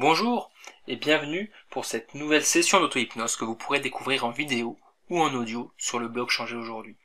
[0.00, 0.50] Bonjour
[0.88, 4.78] et bienvenue pour cette nouvelle session d'auto-hypnose que vous pourrez découvrir en vidéo
[5.10, 6.96] ou en audio sur le blog Changer aujourd'hui.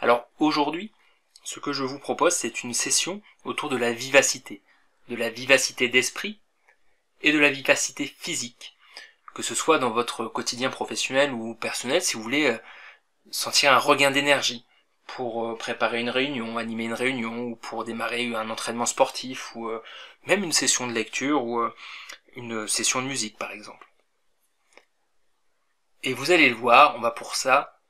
[0.00, 0.90] Alors aujourd'hui,
[1.44, 4.62] ce que je vous propose, c'est une session autour de la vivacité,
[5.10, 6.40] de la vivacité d'esprit
[7.20, 8.78] et de la vivacité physique,
[9.34, 12.58] que ce soit dans votre quotidien professionnel ou personnel, si vous voulez euh,
[13.30, 14.64] sentir un regain d'énergie
[15.06, 19.68] pour euh, préparer une réunion, animer une réunion, ou pour démarrer un entraînement sportif, ou
[19.68, 19.82] euh,
[20.24, 21.60] même une session de lecture, ou
[22.36, 23.88] une session de musique par exemple.
[26.02, 27.80] Et vous allez le voir, on va pour ça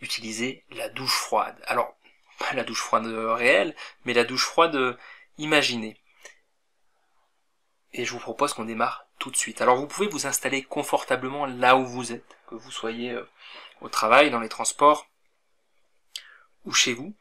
[0.00, 1.60] utiliser la douche froide.
[1.66, 1.96] Alors,
[2.38, 4.98] pas la douche froide réelle, mais la douche froide
[5.38, 6.00] imaginée.
[7.92, 9.60] Et je vous propose qu'on démarre tout de suite.
[9.60, 13.28] Alors vous pouvez vous installer confortablement là où vous êtes, que vous soyez euh,
[13.80, 15.08] au travail, dans les transports
[16.64, 17.14] ou chez vous.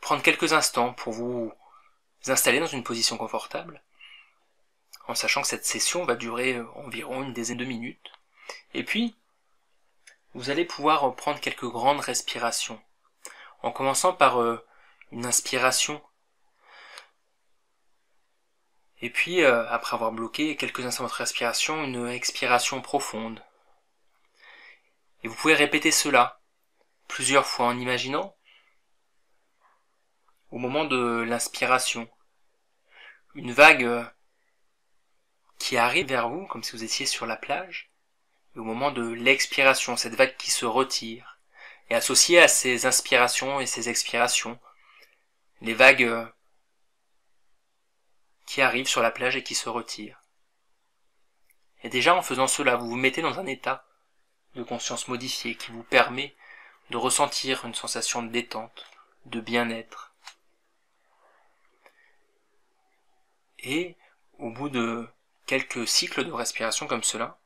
[0.00, 1.52] Prendre quelques instants pour vous
[2.26, 3.82] installer dans une position confortable
[5.08, 8.12] en sachant que cette session va durer euh, environ une dizaine de minutes.
[8.74, 9.16] Et puis,
[10.34, 12.80] vous allez pouvoir prendre quelques grandes respirations,
[13.62, 14.64] en commençant par euh,
[15.12, 16.00] une inspiration,
[19.02, 23.42] et puis, euh, après avoir bloqué quelques instants votre respiration, une expiration profonde.
[25.22, 26.40] Et vous pouvez répéter cela
[27.08, 28.36] plusieurs fois en imaginant,
[30.50, 32.10] au moment de l'inspiration,
[33.34, 34.06] une vague
[35.60, 37.90] qui arrive vers vous comme si vous étiez sur la plage,
[38.56, 41.38] et au moment de l'expiration, cette vague qui se retire,
[41.90, 44.58] et associée à ces inspirations et ces expirations,
[45.60, 46.26] les vagues euh,
[48.46, 50.22] qui arrivent sur la plage et qui se retirent.
[51.82, 53.86] Et déjà en faisant cela, vous vous mettez dans un état
[54.54, 56.34] de conscience modifié qui vous permet
[56.88, 58.86] de ressentir une sensation de détente,
[59.26, 60.12] de bien-être.
[63.58, 63.96] Et
[64.38, 65.08] au bout de
[65.50, 67.36] quelques cycles de respiration comme cela.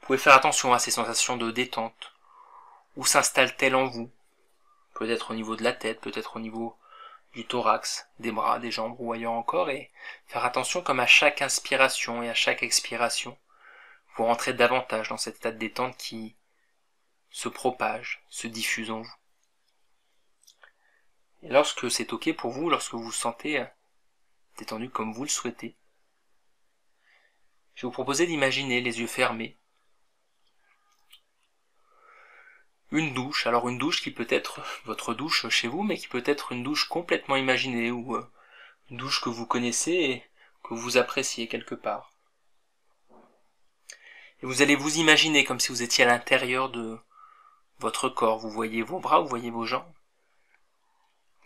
[0.00, 2.12] Vous pouvez faire attention à ces sensations de détente.
[2.96, 4.10] Où s'installe-t-elle en vous?
[4.94, 6.76] Peut-être au niveau de la tête, peut-être au niveau
[7.34, 9.92] du thorax, des bras, des jambes ou ailleurs encore, et
[10.26, 13.38] faire attention comme à chaque inspiration et à chaque expiration,
[14.16, 16.34] vous rentrez davantage dans cet état de détente qui
[17.30, 19.14] se propage, se diffuse en vous.
[21.44, 23.64] Et lorsque c'est ok pour vous, lorsque vous vous sentez
[24.58, 25.76] détendu comme vous le souhaitez,
[27.76, 29.56] je vais vous proposer d'imaginer les yeux fermés.
[32.90, 36.22] Une douche, alors une douche qui peut être votre douche chez vous, mais qui peut
[36.24, 38.26] être une douche complètement imaginée ou euh,
[38.90, 40.24] une douche que vous connaissez et
[40.62, 42.12] que vous appréciez quelque part.
[44.42, 46.98] Et vous allez vous imaginer comme si vous étiez à l'intérieur de
[47.78, 48.38] votre corps.
[48.38, 49.92] Vous voyez vos bras, vous voyez vos jambes.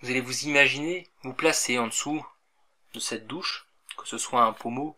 [0.00, 2.24] Vous allez vous imaginer vous placer en dessous
[2.94, 3.66] de cette douche,
[3.96, 4.96] que ce soit un pommeau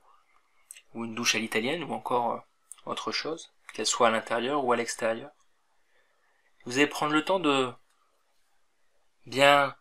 [0.94, 2.38] ou une douche à l'italienne, ou encore euh,
[2.86, 5.30] autre chose, qu'elle soit à l'intérieur ou à l'extérieur.
[6.64, 7.72] Vous allez prendre le temps de
[9.26, 9.76] bien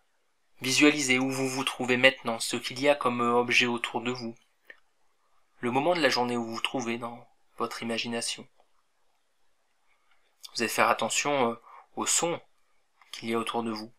[0.61, 4.11] visualiser où vous vous trouvez maintenant, ce qu'il y a comme euh, objet autour de
[4.11, 4.35] vous,
[5.59, 7.27] le moment de la journée où vous vous trouvez dans
[7.57, 8.47] votre imagination.
[10.53, 11.61] Vous allez faire attention euh,
[11.95, 12.39] au son
[13.11, 13.91] qu'il y a autour de vous.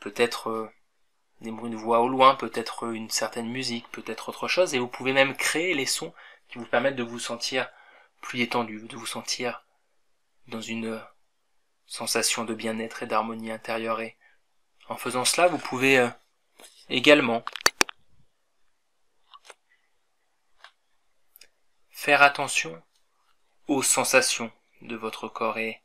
[0.00, 0.72] Peut-être
[1.42, 5.36] de voix au loin, peut-être une certaine musique, peut-être autre chose, et vous pouvez même
[5.36, 6.14] créer les sons
[6.48, 7.68] qui vous permettent de vous sentir
[8.20, 9.64] plus détendu, de vous sentir
[10.46, 11.02] dans une
[11.86, 14.00] sensation de bien-être et d'harmonie intérieure.
[14.00, 14.16] Et
[14.88, 16.08] en faisant cela, vous pouvez euh,
[16.88, 17.44] également
[21.90, 22.82] faire attention
[23.68, 25.82] aux sensations de votre corps et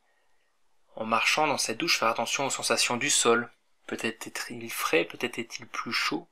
[0.96, 3.52] en marchant dans cette douche, faire attention aux sensations du sol,
[3.88, 6.28] Peut-être est-il frais, peut-être est-il plus chaud.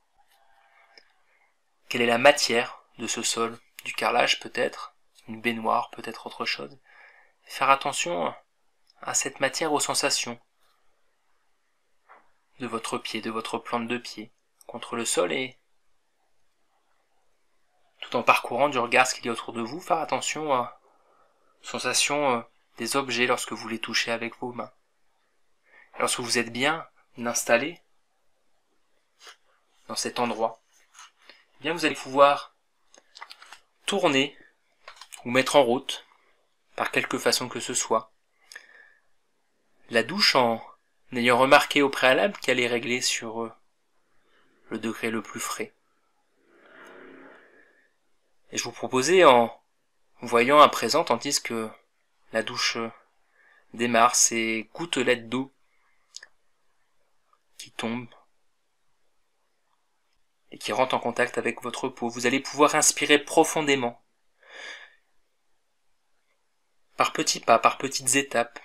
[1.89, 3.59] Quelle est la matière de ce sol?
[3.83, 4.95] Du carrelage peut-être?
[5.27, 6.79] Une baignoire peut-être autre chose?
[7.45, 8.35] Faire attention
[9.01, 10.39] à cette matière aux sensations
[12.61, 14.31] de votre pied, de votre plante de pied
[14.67, 15.59] contre le sol et
[18.03, 20.67] tout en parcourant du regard ce qu'il y a autour de vous, faire attention aux
[21.63, 22.43] sensations euh,
[22.77, 24.73] des objets lorsque vous les touchez avec vos mains.
[25.99, 26.87] Lorsque vous êtes bien
[27.19, 27.81] l'installer
[29.89, 30.61] dans cet endroit,
[31.55, 32.55] eh bien vous allez pouvoir
[33.87, 34.37] tourner
[35.25, 36.05] ou mettre en route,
[36.75, 38.13] par quelque façon que ce soit,
[39.91, 40.63] la douche en
[41.13, 43.53] ayant remarqué au préalable qu'elle est réglée sur euh,
[44.71, 45.73] le degré le plus frais.
[48.53, 49.59] Et je vous proposais en
[50.21, 51.69] voyant à présent, tandis que
[52.33, 52.79] la douche
[53.75, 55.53] démarre, ces gouttelettes d'eau
[57.67, 58.07] qui tombe
[60.53, 62.09] et qui rentre en contact avec votre peau.
[62.09, 64.01] Vous allez pouvoir inspirer profondément,
[66.97, 68.61] par petits pas, par petites étapes.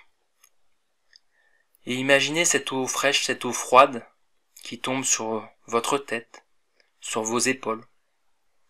[1.84, 4.06] Et imaginez cette eau fraîche, cette eau froide
[4.62, 6.46] qui tombe sur votre tête,
[7.00, 7.84] sur vos épaules,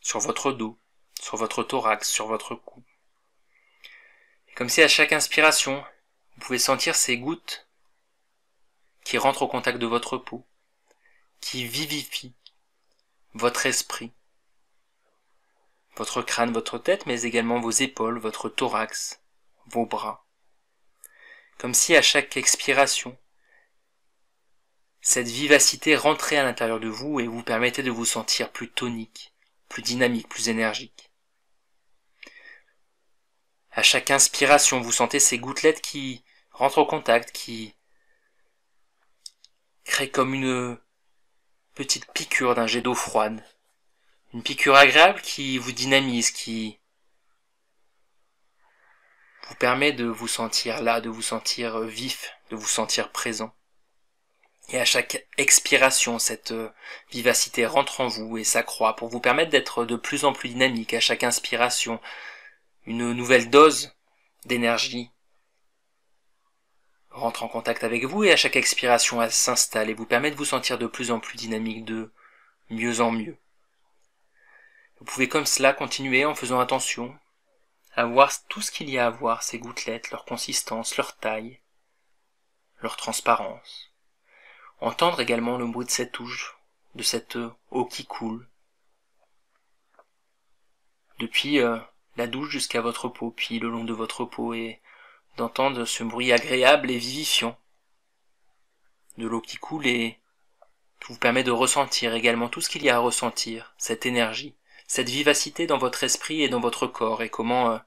[0.00, 0.78] sur votre dos,
[1.20, 2.82] sur votre thorax, sur votre cou.
[4.54, 5.84] Comme si à chaque inspiration,
[6.36, 7.68] vous pouvez sentir ces gouttes
[9.04, 10.46] qui rentrent au contact de votre peau,
[11.40, 12.34] qui vivifient
[13.34, 14.12] votre esprit,
[15.96, 19.20] votre crâne, votre tête, mais également vos épaules, votre thorax,
[19.66, 20.26] vos bras.
[21.58, 23.16] Comme si à chaque expiration,
[25.00, 29.34] cette vivacité rentrait à l'intérieur de vous et vous permettait de vous sentir plus tonique,
[29.68, 31.10] plus dynamique, plus énergique.
[33.70, 37.74] À chaque inspiration, vous sentez ces gouttelettes qui rentrent au contact, qui
[39.84, 40.78] créent comme une
[41.74, 43.44] petite piqûre d'un jet d'eau froide.
[44.34, 46.78] Une piqûre agréable qui vous dynamise, qui
[49.48, 53.54] vous permet de vous sentir là, de vous sentir vif, de vous sentir présent.
[54.68, 56.70] Et à chaque expiration, cette euh,
[57.10, 60.94] vivacité rentre en vous et s'accroît pour vous permettre d'être de plus en plus dynamique.
[60.94, 62.00] À chaque inspiration,
[62.86, 63.92] une nouvelle dose
[64.46, 65.10] d'énergie
[67.12, 70.36] rentre en contact avec vous et à chaque expiration, elle s'installe et vous permet de
[70.36, 72.10] vous sentir de plus en plus dynamique, de
[72.70, 73.36] mieux en mieux.
[74.98, 77.16] Vous pouvez comme cela continuer en faisant attention
[77.94, 81.60] à voir tout ce qu'il y a à voir, ces gouttelettes, leur consistance, leur taille,
[82.80, 83.90] leur transparence.
[84.80, 86.56] Entendre également le bruit de cette touche,
[86.94, 87.38] de cette
[87.70, 88.48] eau qui coule.
[91.18, 91.78] Depuis euh,
[92.16, 94.80] la douche jusqu'à votre peau, puis le long de votre peau, et
[95.36, 97.58] d'entendre ce bruit agréable et vivifiant
[99.18, 100.18] de l'eau qui coule et
[101.00, 104.54] qui vous permet de ressentir également tout ce qu'il y a à ressentir, cette énergie,
[104.86, 107.78] cette vivacité dans votre esprit et dans votre corps, et comment euh,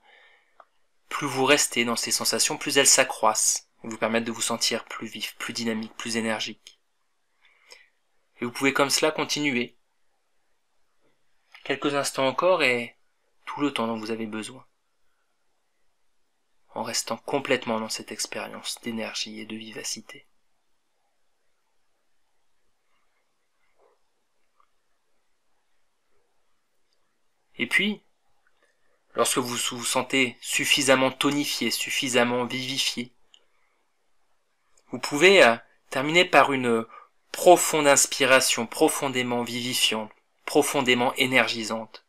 [1.10, 4.86] plus vous restez dans ces sensations, plus elles s'accroissent, et vous permettent de vous sentir
[4.86, 6.80] plus vif, plus dynamique, plus énergique.
[8.42, 9.78] Et vous pouvez comme cela continuer,
[11.64, 12.98] quelques instants encore, et
[13.46, 14.66] tout le temps dont vous avez besoin
[16.76, 20.26] en restant complètement dans cette expérience d'énergie et de vivacité.
[27.58, 28.02] Et puis,
[29.16, 33.14] lorsque vous vous sentez suffisamment tonifié, suffisamment vivifié,
[34.92, 35.56] vous pouvez euh,
[35.90, 36.86] terminer par une
[37.32, 40.12] profonde inspiration, profondément vivifiante,
[40.46, 42.05] profondément énergisante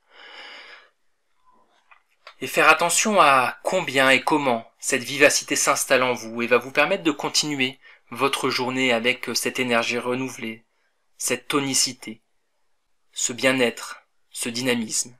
[2.40, 6.70] et faire attention à combien et comment cette vivacité s'installe en vous et va vous
[6.70, 7.78] permettre de continuer
[8.10, 10.64] votre journée avec cette énergie renouvelée,
[11.16, 12.20] cette tonicité,
[13.12, 15.16] ce bien-être, ce dynamisme.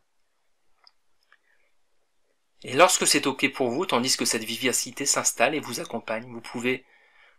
[2.63, 6.41] Et lorsque c'est ok pour vous, tandis que cette vivacité s'installe et vous accompagne, vous
[6.41, 6.85] pouvez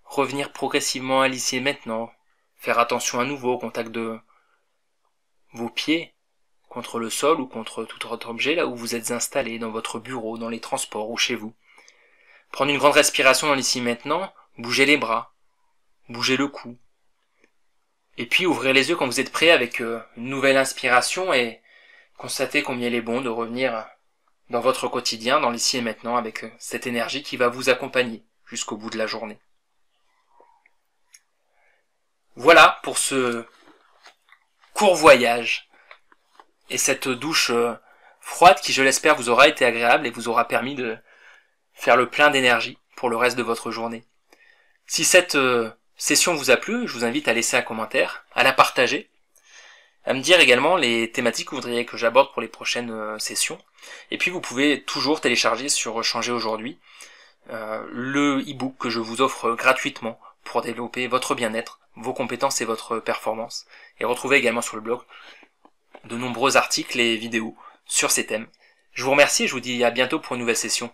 [0.04, 2.12] revenir progressivement à l'ici maintenant,
[2.56, 4.20] faire attention à nouveau au contact de
[5.54, 6.14] vos pieds,
[6.70, 10.00] contre le sol ou contre tout autre objet là où vous êtes installé, dans votre
[10.00, 11.54] bureau, dans les transports ou chez vous.
[12.52, 15.34] Prendre une grande respiration dans l'ici maintenant, bougez les bras,
[16.10, 16.78] bougez le cou.
[18.18, 21.62] Et puis ouvrez les yeux quand vous êtes prêt avec euh, une nouvelle inspiration et
[22.18, 23.88] constatez combien il est bon de revenir
[24.50, 28.24] dans votre quotidien, dans l'ici et maintenant, avec euh, cette énergie qui va vous accompagner
[28.46, 29.40] jusqu'au bout de la journée.
[32.36, 33.46] Voilà pour ce
[34.74, 35.67] court voyage
[36.70, 37.74] et cette douche euh,
[38.20, 40.98] froide qui, je l'espère, vous aura été agréable et vous aura permis de
[41.74, 44.04] faire le plein d'énergie pour le reste de votre journée.
[44.86, 48.44] Si cette euh, session vous a plu, je vous invite à laisser un commentaire, à
[48.44, 49.10] la partager,
[50.06, 53.20] à me dire également les thématiques que vous voudriez que j'aborde pour les prochaines euh,
[53.20, 53.60] sessions.
[54.12, 56.78] Et puis vous pouvez toujours télécharger sur Changer aujourd'hui
[57.50, 63.00] le e-book que je vous offre gratuitement pour développer votre bien-être, vos compétences et votre
[63.00, 63.66] performance.
[64.02, 65.02] Et retrouver également sur le blog
[66.06, 68.48] de nombreux articles et vidéos sur ces thèmes.
[68.94, 70.92] Je vous remercie et je vous dis à bientôt pour une nouvelle session.